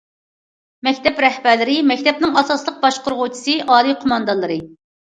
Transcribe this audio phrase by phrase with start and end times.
[0.87, 4.61] مەكتەپ رەھبەرلىرى مەكتەپنىڭ ئاساسلىق باشقۇرغۇچىسى، ئالىي قوماندانلىرى.